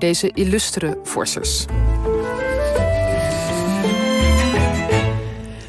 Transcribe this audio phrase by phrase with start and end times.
[0.00, 1.64] deze illustere forsers.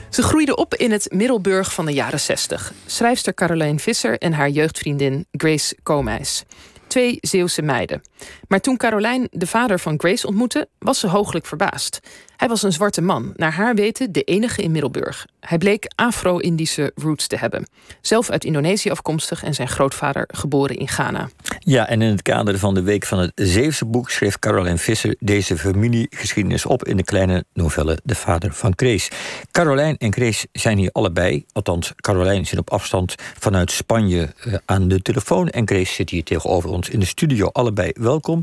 [0.09, 2.74] Ze groeide op in het Middelburg van de jaren 60.
[2.85, 6.43] Schrijfster Caroline Visser en haar jeugdvriendin Grace Koolmeis.
[6.87, 8.02] Twee Zeeuwse meiden.
[8.48, 12.00] Maar toen Caroline de vader van Grace ontmoette, was ze hooglijk verbaasd.
[12.38, 15.25] Hij was een zwarte man, naar haar weten de enige in Middelburg.
[15.48, 17.68] Hij bleek Afro-Indische roots te hebben.
[18.02, 21.30] Zelf uit Indonesië afkomstig en zijn grootvader geboren in Ghana.
[21.59, 25.16] Ja, en in het kader van de Week van het Zeeuwse boek schreef Caroline Visser
[25.20, 29.12] deze familiegeschiedenis op in de kleine novelle De Vader van Grace.
[29.52, 34.88] Caroline en Grace zijn hier allebei, althans Caroline zit op afstand vanuit Spanje eh, aan
[34.88, 37.48] de telefoon en Grace zit hier tegenover ons in de studio.
[37.48, 38.41] Allebei welkom.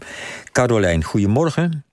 [0.53, 1.84] Caroline, goedemorgen.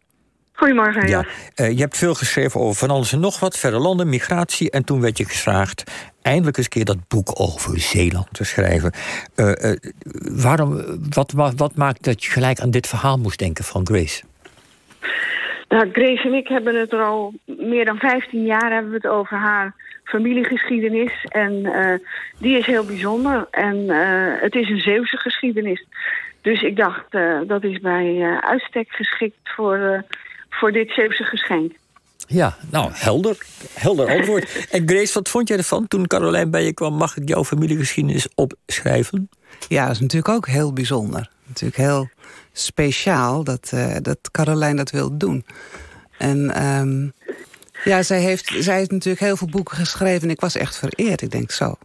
[0.62, 1.26] Goedemorgen, ja.
[1.56, 4.72] Uh, je hebt veel geschreven over van alles en nog wat, verre landen, migratie.
[4.72, 8.92] En toen werd je gevraagd eindelijk eens een keer dat boek over Zeeland te schrijven.
[9.36, 9.76] Uh, uh,
[10.42, 14.24] waarom, wat, wat, wat maakt dat je gelijk aan dit verhaal moest denken van Grace?
[15.70, 19.08] Nou, Grace en ik hebben het er al meer dan 15 jaar hebben we het
[19.08, 21.26] over haar familiegeschiedenis.
[21.30, 21.72] En
[22.38, 23.48] die is heel bijzonder.
[23.52, 23.90] En
[24.42, 25.86] het is een Zeeuwse geschiedenis.
[26.42, 27.12] Dus ik dacht,
[27.48, 30.04] dat is bij uitstek geschikt voor
[30.52, 31.74] voor dit Zeeuwse geschenk.
[32.28, 33.38] Ja, nou, helder.
[33.74, 34.48] Helder antwoord.
[34.70, 36.94] en Grace, wat vond jij ervan toen Carolijn bij je kwam?
[36.94, 39.30] Mag ik jouw familiegeschiedenis opschrijven?
[39.68, 41.30] Ja, dat is natuurlijk ook heel bijzonder.
[41.46, 42.10] Natuurlijk heel
[42.52, 45.46] speciaal dat, uh, dat Carolijn dat wil doen.
[46.18, 47.14] En um,
[47.84, 50.22] ja, zij heeft, zij heeft natuurlijk heel veel boeken geschreven...
[50.22, 51.22] en ik was echt vereerd.
[51.22, 51.76] Ik denk zo,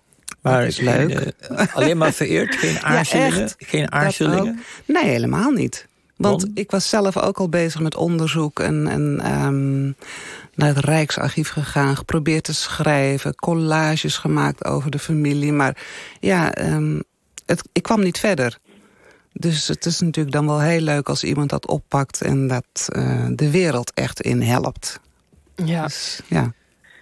[0.41, 1.33] maar dat is leuk.
[1.51, 2.57] uh, alleen maar vereerd?
[2.57, 3.41] Geen aarzelingen?
[3.41, 4.61] Ja, geen aarzelingen?
[4.85, 5.87] Nee, helemaal niet.
[6.17, 9.97] Want ik was zelf ook al bezig met onderzoek en, en um,
[10.55, 15.53] naar het Rijksarchief gegaan, geprobeerd te schrijven, collages gemaakt over de familie.
[15.53, 15.77] Maar
[16.21, 17.03] ja, um,
[17.47, 18.59] het, ik kwam niet verder.
[19.33, 23.27] Dus het is natuurlijk dan wel heel leuk als iemand dat oppakt en dat uh,
[23.31, 25.01] de wereld echt in helpt.
[25.55, 25.83] Ja.
[25.83, 26.53] Dus, ja.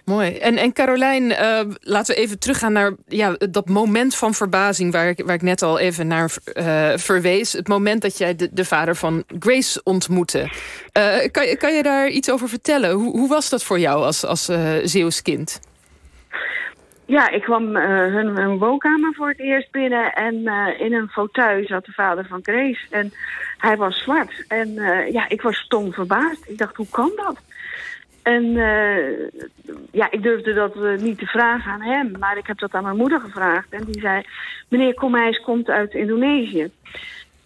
[0.05, 0.37] Mooi.
[0.37, 4.91] En, en Carolijn, uh, laten we even teruggaan naar ja, dat moment van verbazing...
[4.91, 7.53] waar ik, waar ik net al even naar uh, verwees.
[7.53, 10.49] Het moment dat jij de, de vader van Grace ontmoette.
[10.97, 12.91] Uh, kan, kan je daar iets over vertellen?
[12.91, 14.49] Hoe, hoe was dat voor jou als, als
[14.83, 15.59] Zeeuws kind?
[17.05, 20.13] Ja, ik kwam hun, hun, woonkamer voor het eerst binnen...
[20.13, 20.35] en
[20.79, 22.85] in een fauteuil zat de vader van Grace.
[22.89, 23.13] En
[23.57, 24.45] hij was zwart.
[24.47, 24.73] En
[25.11, 26.49] ja, ik was stom verbaasd.
[26.49, 27.37] Ik dacht, hoe kan dat?
[28.25, 29.29] En uh,
[29.91, 32.11] ja, ik durfde dat uh, niet te vragen aan hem.
[32.19, 33.69] Maar ik heb dat aan mijn moeder gevraagd.
[33.69, 34.21] En die zei,
[34.67, 36.71] meneer Komijs komt uit Indonesië.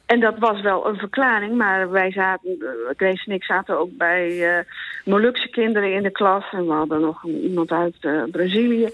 [0.06, 1.58] En dat was wel een verklaring.
[1.58, 4.60] Maar wij zaten, uh, Grace en ik zaten ook bij uh,
[5.06, 6.44] Molukse kinderen in de klas.
[6.52, 8.90] En we hadden nog iemand uit Brazilië.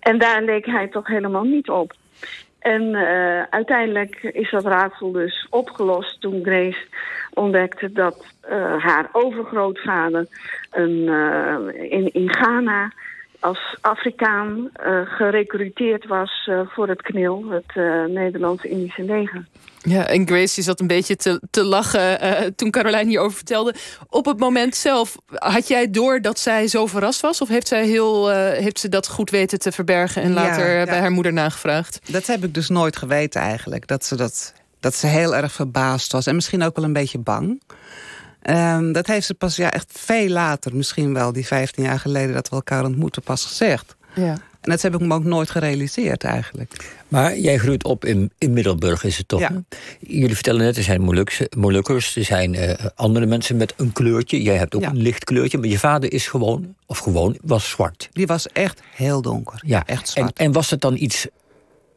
[0.00, 1.92] En daar leek hij toch helemaal niet op.
[2.62, 6.86] En uh, uiteindelijk is dat raadsel dus opgelost toen Grace
[7.34, 10.26] ontdekte dat uh, haar overgrootvader
[10.70, 11.56] een, uh,
[11.90, 12.92] in, in Ghana
[13.40, 14.70] als Afrikaan
[15.04, 17.74] gerecruiteerd was voor het KNIL, het
[18.10, 19.44] Nederlandse Indische leger.
[19.82, 23.74] Ja, en Grace zat een beetje te, te lachen toen Caroline hierover vertelde.
[24.08, 27.40] Op het moment zelf, had jij door dat zij zo verrast was?
[27.40, 30.84] Of heeft, zij heel, heeft ze dat goed weten te verbergen en later ja.
[30.84, 32.00] bij haar moeder nagevraagd?
[32.10, 33.86] Dat heb ik dus nooit geweten eigenlijk.
[33.86, 37.18] Dat ze, dat, dat ze heel erg verbaasd was en misschien ook wel een beetje
[37.18, 37.62] bang.
[38.42, 42.34] Um, dat heeft ze pas ja, echt veel later, misschien wel die 15 jaar geleden...
[42.34, 43.96] dat we elkaar ontmoeten, pas gezegd.
[44.14, 44.36] Ja.
[44.62, 46.94] En dat heb ik me ook nooit gerealiseerd eigenlijk.
[47.08, 49.40] Maar jij groeit op in, in Middelburg, is het toch?
[49.40, 49.62] Ja.
[50.00, 51.02] Jullie vertellen net, er zijn
[51.56, 52.16] Molukkers...
[52.16, 54.42] er zijn uh, andere mensen met een kleurtje.
[54.42, 54.88] Jij hebt ook ja.
[54.88, 56.74] een licht kleurtje, maar je vader is gewoon...
[56.86, 58.08] of gewoon, was zwart.
[58.12, 59.62] Die was echt heel donker.
[59.66, 60.38] Ja, echt zwart.
[60.38, 61.26] En, en was het dan iets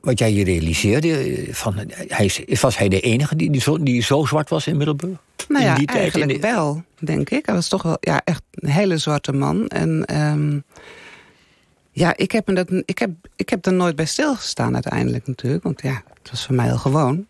[0.02, 1.46] wat jij je realiseerde?
[1.52, 1.76] Van,
[2.08, 5.18] hij, was hij de enige die, die, zo, die zo zwart was in Middelburg?
[5.48, 7.46] Nou ja, in die eigenlijk tijd, wel, denk ik.
[7.46, 9.68] Hij was toch wel ja, echt een hele zwarte man.
[9.68, 10.64] En um,
[11.96, 15.64] ja, ik heb, dat, ik, heb, ik heb er nooit bij stilgestaan uiteindelijk natuurlijk.
[15.64, 17.28] Want ja, het was voor mij heel gewoon.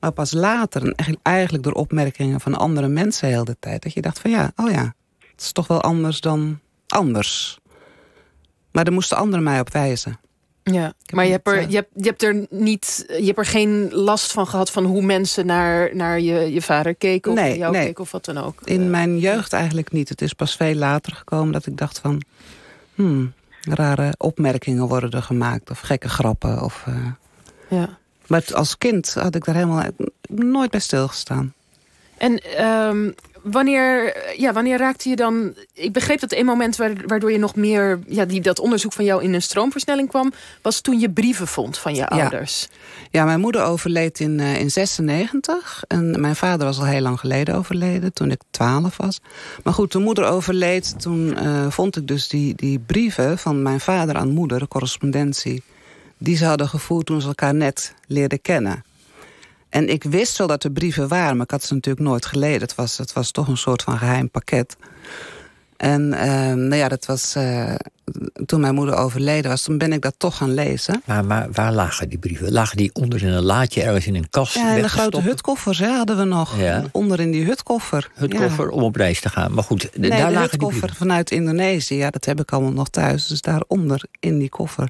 [0.00, 3.82] Maar pas later, en eigenlijk door opmerkingen van andere mensen heel de tijd...
[3.82, 7.58] dat je dacht van ja, oh ja, het is toch wel anders dan anders.
[8.72, 10.18] Maar daar moesten anderen mij op wijzen.
[10.62, 13.88] Ja, maar je hebt, er, je, hebt, je hebt er niet, je hebt er geen
[13.92, 17.72] last van gehad van hoe mensen naar, naar je, je vader keken of nee, jou
[17.72, 17.84] nee.
[17.84, 18.60] keken of wat dan ook.
[18.64, 20.08] In mijn jeugd eigenlijk niet.
[20.08, 22.22] Het is pas veel later gekomen dat ik dacht van,
[22.94, 23.32] hmm,
[23.64, 26.62] rare opmerkingen worden er gemaakt of gekke grappen.
[26.62, 27.06] Of, uh...
[27.68, 27.98] ja.
[28.26, 29.84] Maar als kind had ik daar helemaal
[30.28, 31.54] nooit bij stilgestaan.
[32.16, 33.10] En ehm,
[33.44, 35.54] wanneer, ja, wanneer raakte je dan...
[35.72, 37.98] Ik begreep dat een moment waardoor je nog meer...
[38.06, 40.32] Ja, die, dat onderzoek van jou in een stroomversnelling kwam...
[40.62, 42.68] was toen je brieven vond van je ouders.
[43.10, 45.84] Ja, mijn moeder overleed in, uh, in 96.
[45.88, 49.20] En mijn vader was al heel lang geleden overleden, toen ik 12 was.
[49.62, 53.38] Maar goed, toen moeder overleed, toen uh, vond ik dus die, die brieven...
[53.38, 55.62] van mijn vader aan moeder, de correspondentie...
[56.18, 58.84] die ze hadden gevoerd toen ze elkaar net leerden kennen...
[59.74, 62.60] En ik wist wel dat er brieven waren, maar ik had ze natuurlijk nooit gelezen.
[62.60, 64.76] Het was, het was toch een soort van geheim pakket.
[65.76, 66.18] En uh,
[66.52, 67.74] nou ja, dat was uh,
[68.46, 71.02] toen mijn moeder overleden was, toen ben ik dat toch gaan lezen.
[71.04, 72.52] Maar, maar waar lagen die brieven?
[72.52, 74.54] Lagen die onder in een laadje ergens in een kast?
[74.54, 76.58] Ja, in de grote hutkoffers hè, hadden we nog.
[76.58, 76.84] Ja.
[76.92, 78.10] Onder in die hutkoffer.
[78.14, 79.52] Hutkoffer om op reis te gaan.
[79.54, 82.88] Maar goed, nee, daar de lagen hutkoffer vanuit Indonesië, ja, dat heb ik allemaal nog
[82.88, 83.26] thuis.
[83.26, 84.88] Dus daaronder in die koffer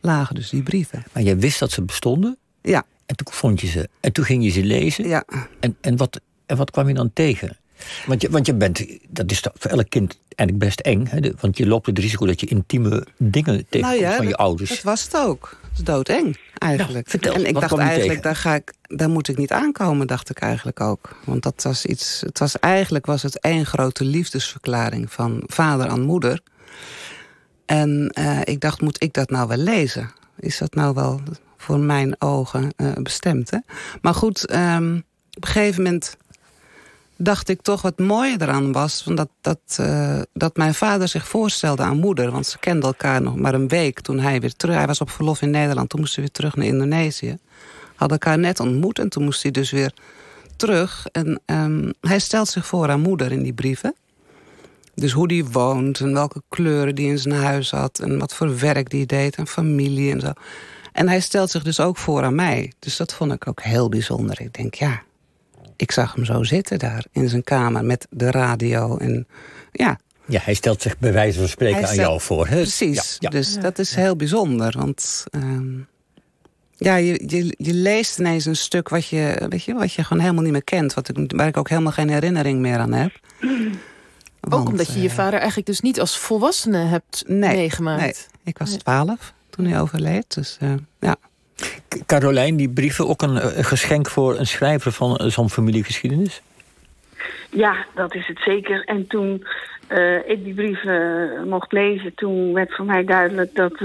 [0.00, 1.04] lagen dus die brieven.
[1.12, 2.36] Maar je wist dat ze bestonden?
[2.62, 2.84] Ja.
[3.06, 3.88] En toen vond je ze.
[4.00, 5.08] En toen ging je ze lezen.
[5.08, 5.24] Ja.
[5.60, 7.56] En, en, wat, en wat kwam je dan tegen?
[8.06, 11.06] Want je, want je bent, dat is voor elk kind eigenlijk best eng.
[11.06, 11.30] Hè?
[11.40, 14.70] Want je loopt het risico dat je intieme dingen tegenkomt nou ja, van je ouders.
[14.70, 15.58] Dat was het ook.
[15.62, 17.06] Het is doodeng, eigenlijk.
[17.06, 19.36] Nou, vertel, en ik wat dacht kwam je eigenlijk, daar, ga ik, daar moet ik
[19.36, 21.16] niet aankomen, dacht ik eigenlijk ook.
[21.24, 22.20] Want dat was iets.
[22.20, 26.40] Het was eigenlijk was het één grote liefdesverklaring van vader aan moeder.
[27.66, 30.10] En uh, ik dacht, moet ik dat nou wel lezen?
[30.38, 31.20] Is dat nou wel
[31.66, 33.50] voor mijn ogen uh, bestemd.
[33.50, 33.58] Hè?
[34.00, 35.04] Maar goed, um,
[35.36, 36.16] op een gegeven moment
[37.16, 39.04] dacht ik toch wat mooier eraan was...
[39.14, 42.30] dat, dat, uh, dat mijn vader zich voorstelde aan moeder.
[42.30, 44.76] Want ze kenden elkaar nog maar een week toen hij weer terug...
[44.76, 47.38] Hij was op verlof in Nederland, toen moest hij weer terug naar Indonesië.
[47.94, 49.92] Hadden elkaar net ontmoet en toen moest hij dus weer
[50.56, 51.06] terug.
[51.12, 53.94] En um, hij stelt zich voor aan moeder in die brieven.
[54.94, 57.98] Dus hoe die woont en welke kleuren die in zijn huis had...
[57.98, 60.32] en wat voor werk die deed en familie en zo...
[60.96, 62.72] En hij stelt zich dus ook voor aan mij.
[62.78, 64.40] Dus dat vond ik ook heel bijzonder.
[64.40, 65.02] Ik denk, ja,
[65.76, 68.96] ik zag hem zo zitten daar in zijn kamer met de radio.
[68.96, 69.26] En
[69.72, 69.98] ja.
[70.26, 72.46] Ja, hij stelt zich bij wijze van spreken Hij aan stelt- jou voor.
[72.46, 72.56] Hè?
[72.56, 72.96] Precies.
[72.96, 73.28] Ja, ja.
[73.28, 74.74] Dus dat is heel bijzonder.
[74.78, 75.74] Want ehm,
[76.76, 80.22] ja, je, je, je leest ineens een stuk wat je, weet je, wat je gewoon
[80.22, 80.94] helemaal niet meer kent.
[80.94, 83.12] Wat ik, waar ik ook helemaal geen herinnering meer aan heb.
[84.50, 88.00] Ook omdat je je eh, vader eigenlijk dus niet als volwassene hebt Nee, meegemaakt.
[88.02, 88.14] nee,
[88.44, 90.34] ik was twaalf toen hij overleed.
[90.34, 91.16] Dus eh, ja.
[92.06, 96.42] Carolijn, die brieven ook een, eh, geschenk voor een schrijver van eh, zo'n familiegeschiedenis?
[97.50, 98.84] Ja, dat is het zeker.
[98.84, 99.46] En toen
[99.86, 103.78] eh, ik die brieven mocht lezen, toen werd voor mij duidelijk dat,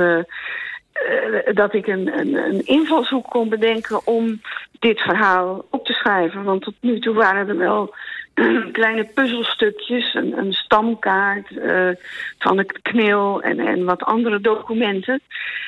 [1.54, 4.42] dat ik een, een, een invalshoek kon bedenken om
[4.80, 6.44] dit verhaal op te schrijven.
[6.44, 7.96] Want tot nu toe waren er wel
[8.72, 11.90] kleine puzzelstukjes, een, een stamkaart eh,
[12.40, 15.22] van het kneel en, en wat andere documenten.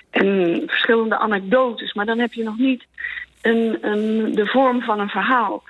[0.09, 2.85] En verschillende anekdotes, maar dan heb je nog niet
[3.41, 5.63] een, een, de vorm van een verhaal.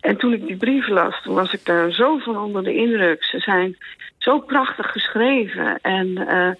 [0.00, 3.24] En toen ik die brief las, toen was ik daar zo van onder de indruk.
[3.24, 3.76] Ze zijn
[4.18, 6.50] zo prachtig geschreven en eh,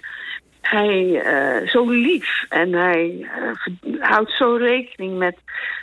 [0.70, 2.44] hij eh, zo lief.
[2.49, 5.37] En hij eh, houdt zo rekening met,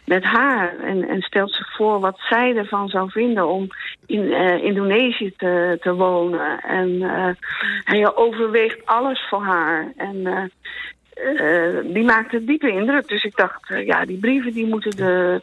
[0.05, 3.67] met haar en, en stelt zich voor wat zij ervan zou vinden om
[4.05, 6.59] in eh, Indonesië te, te wonen.
[6.59, 7.01] En
[7.83, 9.93] hij overweegt alles voor haar.
[9.97, 10.51] En
[11.83, 13.07] die maakte diepe indruk.
[13.07, 15.41] Dus ik dacht, ja, die brieven die moeten, de,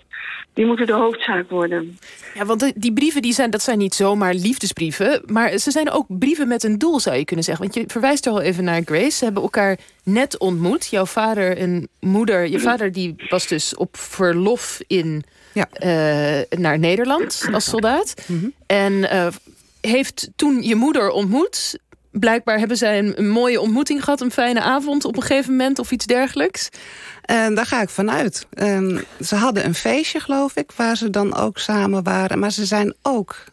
[0.55, 1.99] die moeten de hoofdzaak worden.
[2.35, 5.23] Ja, want de- die brieven die zijn, dat zijn niet zomaar liefdesbrieven.
[5.27, 7.65] Maar ze zijn ook brieven met een doel, zou je kunnen zeggen.
[7.65, 9.11] Want je verwijst er al even naar Grace.
[9.11, 10.87] Ze hebben elkaar net ontmoet.
[10.87, 12.49] Jouw vader en moeder.
[12.49, 15.69] Je vader die was dus op verlof in, Ja.
[15.73, 18.15] eh, naar Nederland als soldaat.
[18.27, 18.47] Mhm.
[18.67, 19.27] En eh,
[19.81, 21.79] heeft toen je moeder ontmoet.
[22.19, 24.21] Blijkbaar hebben zij een, mooie ontmoeting gehad.
[24.21, 26.69] Een fijne avond op een gegeven moment of iets dergelijks.
[27.27, 28.47] Daar ga ik vanuit.
[29.21, 32.39] Ze hadden een feestje, geloof ik, waar ze dan ook samen waren.
[32.39, 33.45] Maar ze zijn ook,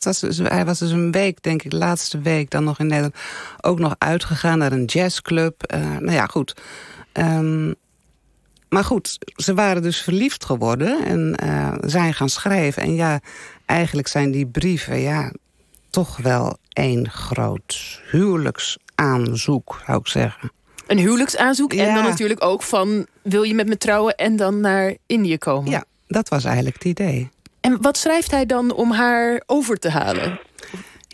[0.00, 2.86] was, dus- hij was dus een week, denk ik, de laatste week dan nog in
[2.86, 3.14] Nederland...
[3.60, 5.62] ook nog uitgegaan naar een jazzclub.
[5.62, 6.54] Eh, nou ja, goed.
[7.12, 7.72] Ehm,
[8.68, 12.82] maar goed, ze waren dus verliefd geworden en eh, zijn gaan schrijven.
[12.82, 13.20] En ja,
[13.66, 15.32] eigenlijk zijn die brieven, ja,
[15.90, 20.52] toch wel één groot huwelijksaanzoek, zou ik zeggen.
[20.86, 21.72] Een huwelijksaanzoek.
[21.72, 25.70] En dan natuurlijk ook van wil je met me trouwen en dan naar Indië komen.
[25.70, 27.30] Ja, dat was eigenlijk het idee.
[27.60, 30.40] En wat schrijft hij dan om haar over te halen?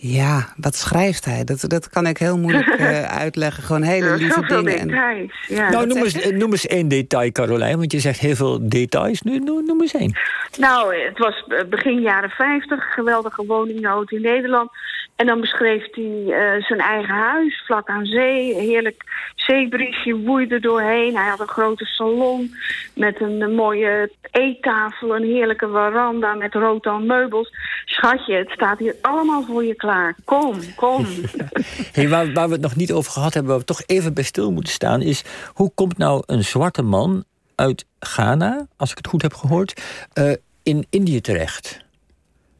[0.00, 1.44] Ja, wat schrijft hij?
[1.44, 3.62] Dat, dat kan ik heel moeilijk eh, uitleggen.
[3.62, 4.78] Gewoon hele lieve dingen.
[4.78, 5.46] En, details.
[5.48, 5.70] Ja.
[5.70, 7.78] nou, noem eens, noem eens één detail, Carolijn.
[7.78, 9.22] Want je zegt heel veel details.
[9.22, 10.16] Nu, noem, noem eens één.
[10.58, 14.70] Nou, het was eh, begin jaren 50, geweldige woningnood in Nederland.
[15.16, 18.54] En dan beschreef hij zijn eigen huis, vlak aan zee.
[18.54, 19.04] Heerlijk
[19.34, 21.16] zeebriesje woeide doorheen.
[21.16, 22.54] Hij had een grote salon
[22.94, 27.52] met een, mooie eettafel, een heerlijke veranda met rotan meubels.
[27.84, 30.16] Schatje, het staat hier allemaal voor je klaar.
[30.24, 31.06] Kom, kom.
[31.92, 34.52] hey, waar, we het nog niet over gehad hebben, waar we toch even bij stil
[34.52, 39.22] moeten staan, is hoe komt nou een zwarte man uit Ghana, als ik het goed
[39.22, 39.82] heb gehoord,
[40.14, 40.32] uh,
[40.62, 41.85] in Indië terecht?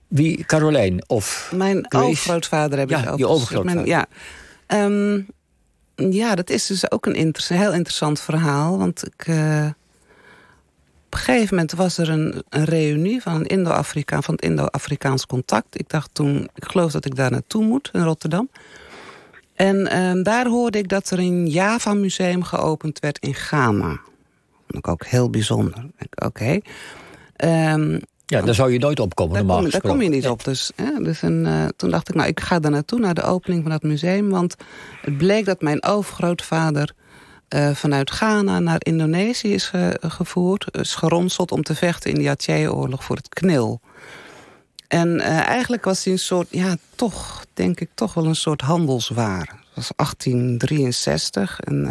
[0.08, 3.86] Wie, Carolijn of Mijn overgrootvader heb ik ja, je overgrootvader.
[3.86, 4.06] ja.
[4.66, 5.26] Um,
[5.94, 8.78] ja, dat is dus ook een heel interessant verhaal.
[8.78, 9.66] Want ik, uh,
[11.06, 14.44] op een gegeven moment was er een, een reunie van, een Indo -Afrika, van het
[14.44, 15.78] Indo-Afrikaans contact.
[15.78, 18.48] Ik dacht toen, ik geloof dat ik daar naartoe moet, in Rotterdam.
[19.54, 23.88] En uh, daar hoorde ik dat er een Java-museum geopend werd in Ghana.
[23.88, 24.00] Dat
[24.66, 25.86] vond ik ook heel bijzonder.
[26.14, 26.26] Oké.
[26.26, 26.62] Okay.
[27.72, 30.44] Um, ja, daar zou je nooit op komen, daar kom, daar kom je niet op.
[30.44, 33.22] Dus, hè, dus en, uh, toen dacht ik, nou, ik ga daar naartoe, naar de
[33.22, 34.30] opening van dat museum.
[34.30, 34.56] Want
[35.00, 36.92] het bleek dat mijn overgrootvader
[37.48, 40.66] uh, vanuit Ghana naar Indonesië is ge, gevoerd.
[40.70, 43.80] Is geronseld om te vechten in de Aceh-oorlog voor het knil.
[44.88, 48.60] En uh, eigenlijk was hij een soort, ja, toch, denk ik, toch wel een soort
[48.60, 49.48] handelswaar.
[49.74, 51.90] Het was 1863 en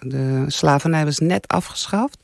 [0.00, 2.18] de slavernij was net afgeschaft.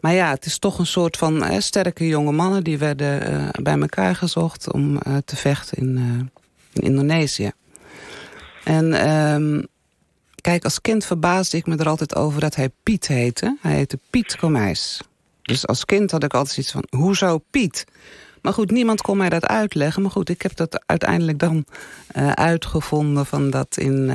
[0.00, 2.64] Maar ja, het is toch een soort van sterke jonge mannen...
[2.64, 6.18] die werden uh, bij elkaar gezocht om uh, te vechten in, uh,
[6.72, 7.50] in Indonesië.
[8.64, 9.66] En um,
[10.40, 13.56] kijk, als kind verbaasde ik me er altijd over dat hij Piet heette.
[13.60, 15.00] Hij heette Piet Komijs.
[15.42, 17.84] Dus als kind had ik altijd iets van, hoezo Piet?
[18.42, 20.02] Maar goed, niemand kon mij dat uitleggen.
[20.02, 21.64] Maar goed, ik heb dat uiteindelijk dan
[22.34, 23.26] uitgevonden...
[23.26, 24.12] van dat in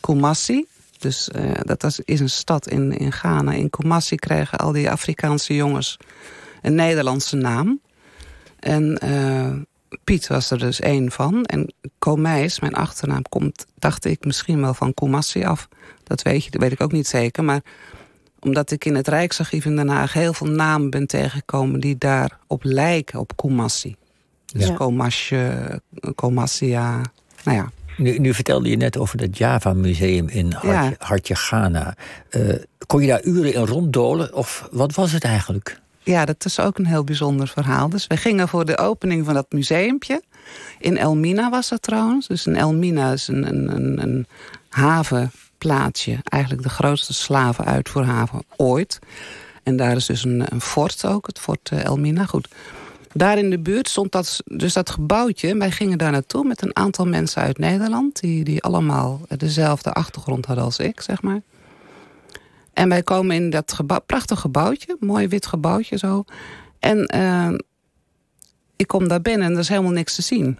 [0.00, 0.66] Kumasi,
[1.02, 3.52] dus uh, dat is een stad in, in Ghana.
[3.52, 5.96] In Kumasi krijgen al die Afrikaanse jongens
[6.62, 7.80] een Nederlandse naam.
[8.58, 9.52] En uh,
[10.04, 11.44] Piet was er dus één van.
[11.44, 15.68] En Komijs, mijn achternaam, komt, dacht ik, misschien wel van Kumasi af.
[16.04, 17.44] Dat weet, je, dat weet ik ook niet zeker.
[17.44, 17.60] Maar
[18.40, 21.80] omdat ik in het Rijksarchief in Den Haag heel veel namen ben tegengekomen...
[21.80, 23.96] die daarop lijken, op Kumasi.
[24.46, 24.74] Dus ja.
[24.74, 25.80] Komasje,
[26.14, 27.00] Komasia,
[27.44, 27.70] nou ja...
[27.96, 31.94] Nu, nu, vertelde je net over het Java-museum in Hartje, Hartje Ghana.
[32.30, 32.54] Uh,
[32.86, 35.80] kon je daar uren in ronddolen of wat was het eigenlijk?
[36.02, 37.88] Ja, dat is ook een heel bijzonder verhaal.
[37.88, 40.22] Dus we gingen voor de opening van dat museumpje.
[40.78, 42.26] In Elmina was dat trouwens.
[42.26, 44.26] Dus in Elmina is een, een, een, een
[44.68, 46.18] havenplaatsje.
[46.24, 48.98] Eigenlijk de grootste slavenuitvoerhaven ooit.
[49.62, 52.24] En daar is dus een, een fort ook, het fort eh, Elmina.
[52.24, 52.48] Goed.
[53.14, 55.56] Daar in de buurt stond dat, dus dat gebouwtje.
[55.56, 58.20] Wij gingen daar naartoe met een aantal mensen uit Nederland...
[58.20, 61.40] die, die allemaal dezelfde achtergrond hadden als ik, zeg maar.
[62.72, 64.96] En wij komen in dat gebouw, prachtig gebouwtje.
[65.00, 66.24] Mooi wit gebouwtje zo.
[66.78, 67.58] En uh,
[68.76, 70.58] ik kom daar binnen en er is helemaal niks te zien.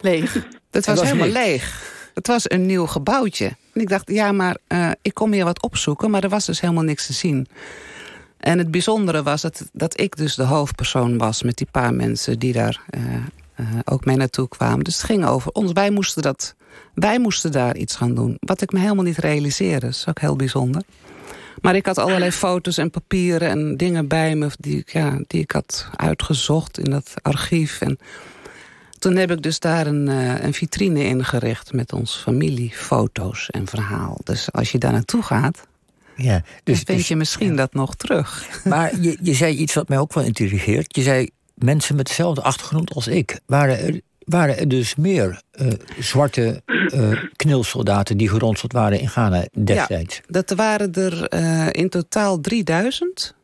[0.00, 0.32] Leeg.
[0.70, 1.92] Het was, was, helemaal leeg.
[2.14, 3.46] Het was een nieuw gebouwtje.
[3.72, 6.10] En ik dacht, ja, maar uh, ik kom hier wat opzoeken...
[6.10, 7.48] maar er was dus helemaal niks te zien.
[8.38, 11.42] En het bijzondere was dat, dat ik dus de hoofdpersoon was...
[11.42, 13.02] met die paar mensen die daar uh,
[13.56, 14.84] uh, ook mee naartoe kwamen.
[14.84, 15.72] Dus het ging over ons.
[15.72, 16.54] Wij moesten, dat,
[16.94, 18.36] wij moesten daar iets gaan doen.
[18.40, 19.86] Wat ik me helemaal niet realiseerde.
[19.86, 20.82] Dat is ook heel bijzonder.
[21.60, 24.48] Maar ik had allerlei foto's en papieren en dingen bij me...
[24.58, 27.80] die, ja, die ik had uitgezocht in dat archief.
[27.80, 27.98] En
[28.98, 31.72] toen heb ik dus daar een, uh, een vitrine ingericht...
[31.72, 34.20] met ons familiefoto's en verhaal.
[34.24, 35.66] Dus als je daar naartoe gaat
[36.22, 38.46] ja, dus, vind dus- je misschien dat nog terug.
[38.64, 40.96] Maar je, je zei iets wat mij ook wel intrigeert.
[40.96, 43.40] Je zei mensen met dezelfde achtergrond als ik.
[43.46, 49.46] Waren er, waren er dus meer uh, zwarte uh, knilsoldaten die geronseld waren in Ghana
[49.52, 50.14] destijds?
[50.14, 53.34] Ja, dat waren er uh, in totaal 3000.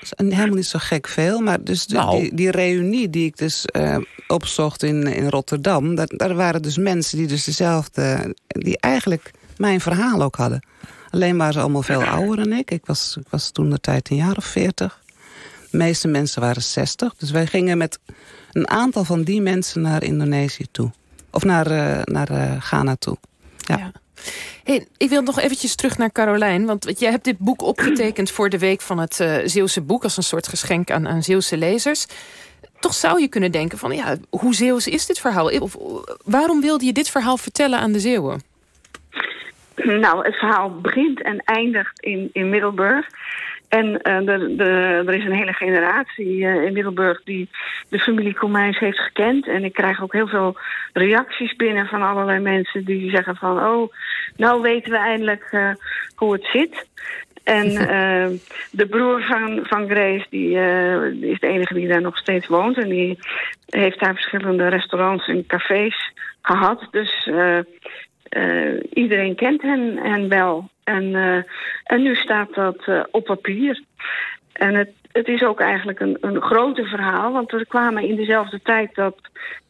[0.00, 1.40] Dat is helemaal niet zo gek veel.
[1.40, 2.20] Maar dus nou.
[2.20, 3.64] die, die reunie die ik dus
[4.26, 5.94] opzocht in, in Rotterdam...
[5.94, 8.34] Daar, daar waren dus mensen die dus dezelfde...
[8.46, 10.62] die eigenlijk mijn verhaal ook hadden.
[11.12, 12.70] Alleen waren ze allemaal veel ouder dan ik.
[12.70, 15.02] Ik was, ik was toen de tijd een jaar of veertig.
[15.70, 17.14] De meeste mensen waren zestig.
[17.16, 17.98] Dus wij gingen met
[18.52, 20.90] een aantal van die mensen naar Indonesië toe.
[21.30, 23.16] Of naar, uh, naar uh, Ghana toe.
[23.56, 23.76] Ja.
[23.76, 23.92] ja.
[24.64, 26.66] Hey, ik wil nog eventjes terug naar Carolijn.
[26.66, 30.02] Want jij hebt dit boek opgetekend voor de week van het uh, Zeeuwse boek...
[30.02, 32.06] als een soort geschenk aan, aan Zeeuwse lezers.
[32.80, 33.94] Toch zou je kunnen denken van...
[33.94, 35.46] ja, hoe Zeeuws is dit verhaal?
[35.60, 35.76] Of,
[36.24, 38.51] waarom wilde je dit verhaal vertellen aan de Zeeuwen?
[40.04, 43.06] Nou, het verhaal begint en eindigt in, in Middelburg.
[43.68, 44.64] En uh, de, de,
[45.06, 47.48] er is een hele generatie uh, in Middelburg die
[47.88, 49.48] de familie Komijns heeft gekend.
[49.48, 50.56] En ik krijg ook heel veel
[50.92, 53.58] reacties binnen van allerlei mensen die zeggen van...
[53.58, 53.92] oh,
[54.36, 55.70] nou weten we eindelijk uh,
[56.14, 56.86] hoe het zit.
[57.44, 58.38] En uh,
[58.80, 62.78] de broer van, van Grace, die uh, is de enige die daar nog steeds woont.
[62.78, 63.18] En die
[63.66, 66.12] heeft daar verschillende restaurants en cafés
[66.42, 66.88] gehad.
[66.90, 67.30] Dus
[68.92, 70.68] iedereen kent hen, hen wel.
[70.84, 71.14] En,
[71.84, 73.82] en nu staat dat op papier.
[74.52, 77.32] En het, het is ook eigenlijk een, een groter verhaal.
[77.32, 79.16] Want er kwamen in dezelfde tijd dat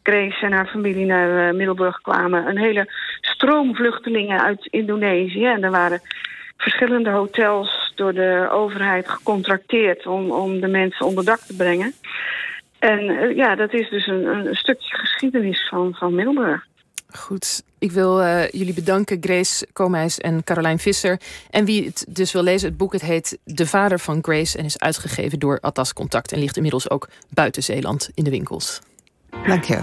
[0.02, 2.46] Grace en haar familie naar Middelburg kwamen...
[2.46, 5.44] een hele stroom vluchtelingen uit Indonesië.
[5.44, 6.00] En er waren
[6.56, 10.06] verschillende hotels door de overheid gecontracteerd...
[10.06, 11.92] om, om de mensen onder dak te brengen.
[12.78, 16.66] En ja, dat is dus een, een stukje geschiedenis van, van Middelburg.
[17.12, 21.20] Goed, ik wil uh, jullie bedanken, Grace Komeis en Carolijn Visser.
[21.50, 24.58] En wie het dus wil lezen, het boek het heet De Vader van Grace...
[24.58, 26.32] en is uitgegeven door Atlas Contact...
[26.32, 28.80] en ligt inmiddels ook buiten Zeeland in de winkels.
[29.46, 29.82] Dank je.